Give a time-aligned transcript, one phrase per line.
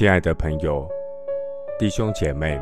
[0.00, 0.88] 亲爱的朋友、
[1.78, 2.58] 弟兄姐妹，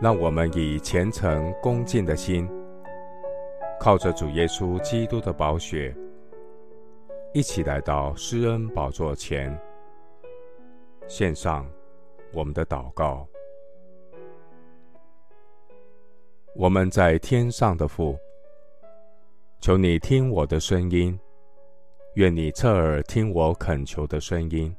[0.00, 2.48] 让我们以虔诚恭敬的心，
[3.78, 5.94] 靠着主耶稣基督的宝血，
[7.34, 9.54] 一起来到施恩宝座前，
[11.06, 11.70] 献上
[12.32, 13.28] 我们的祷告。
[16.54, 18.18] 我们在天上的父，
[19.60, 21.20] 求你听我的声音，
[22.14, 24.74] 愿你侧耳听我恳求的声音。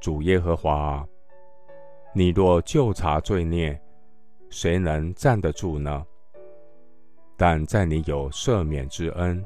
[0.00, 1.06] 主耶和华，
[2.14, 3.78] 你若就查罪孽，
[4.48, 6.06] 谁能站得住呢？
[7.36, 9.44] 但在你有赦免之恩，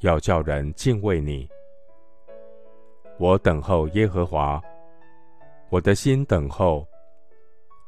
[0.00, 1.48] 要叫人敬畏你。
[3.16, 4.60] 我等候耶和华，
[5.68, 6.84] 我的心等候，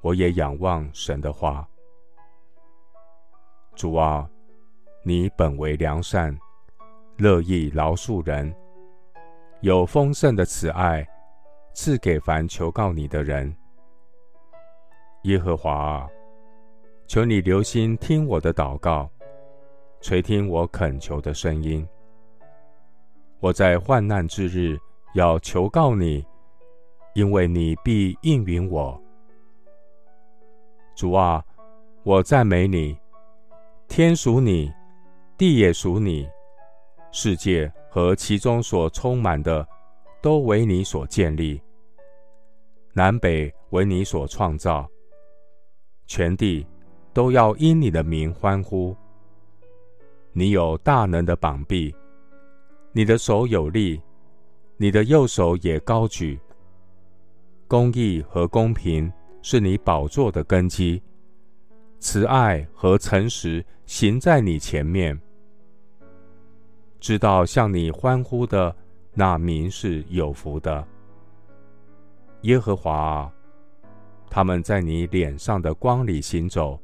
[0.03, 1.69] 我也仰望神的话。
[3.75, 4.29] 主啊，
[5.03, 6.39] 你本为良善，
[7.17, 8.55] 乐意饶恕人，
[9.63, 11.05] 有丰盛的慈爱。
[11.75, 13.55] 赐给凡求告你的人，
[15.23, 16.09] 耶和华啊，
[17.07, 19.09] 求你留心听我的祷告，
[20.01, 21.87] 垂听我恳求的声音。
[23.41, 24.79] 我在患难之日
[25.15, 26.25] 要求告你，
[27.15, 29.01] 因为你必应允我。
[30.95, 31.43] 主啊，
[32.03, 32.97] 我赞美你，
[33.89, 34.71] 天属你，
[35.39, 36.29] 地也属你，
[37.11, 39.67] 世界和其中所充满的。
[40.23, 41.61] 都为你所建立，
[42.93, 44.89] 南北为你所创造，
[46.07, 46.65] 全地
[47.13, 48.97] 都要因你的名欢呼。
[50.33, 51.93] 你有大能的膀臂，
[52.93, 54.01] 你的手有力，
[54.77, 56.39] 你的右手也高举。
[57.67, 59.13] 公义和公平
[59.43, 61.03] 是你宝座的根基，
[61.99, 65.21] 慈爱和诚实行在你前面。
[67.01, 68.77] 知道向你欢呼的。
[69.15, 70.87] 那民是有福的，
[72.43, 73.33] 耶和华啊，
[74.31, 76.81] 他们在你脸上的光里行走，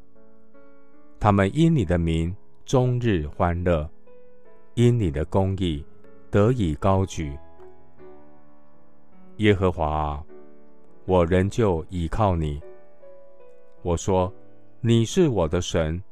[1.18, 2.36] 他们因你的名
[2.66, 3.88] 终日欢乐，
[4.74, 5.82] 因你的公义
[6.30, 7.34] 得以高举。
[9.38, 10.24] 耶和华啊，
[11.06, 12.60] 我仍旧倚靠你。
[13.80, 14.30] 我说，
[14.82, 16.02] 你是我的神，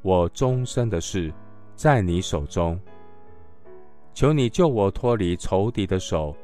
[0.00, 1.30] 我终身的事
[1.76, 2.80] 在你手中。
[4.14, 6.34] 求你救我脱离仇敌的手，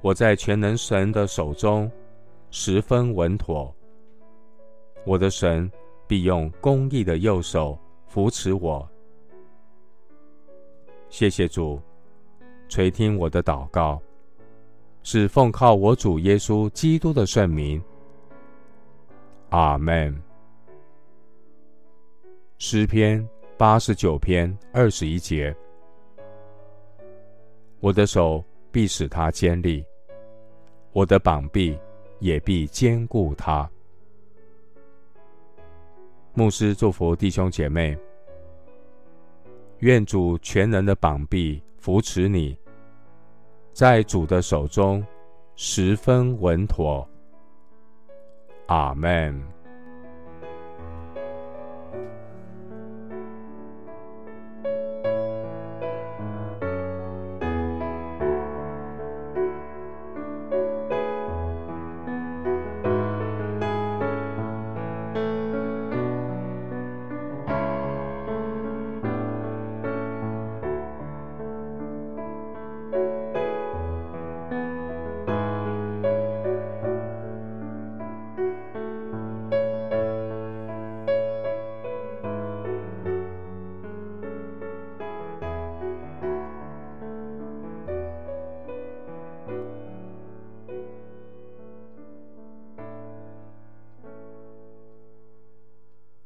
[0.00, 1.90] 我在全能神的手中
[2.50, 3.72] 十分稳妥。
[5.04, 5.70] 我的神
[6.06, 8.88] 必用公义的右手扶持我。
[11.10, 11.78] 谢谢主，
[12.70, 14.00] 垂听我的祷告，
[15.02, 17.82] 是奉靠我主耶稣基督的圣名。
[19.50, 20.18] 阿门。
[22.56, 25.54] 诗篇八十九篇二十一节。
[27.84, 29.84] 我的手必使他坚立，
[30.92, 31.78] 我的膀臂
[32.18, 33.70] 也必坚固他。
[36.32, 37.94] 牧师祝福弟兄姐妹，
[39.80, 42.56] 愿主全能的膀臂扶持你，
[43.74, 45.04] 在主的手中
[45.54, 47.06] 十分稳妥。
[48.68, 49.53] 阿门。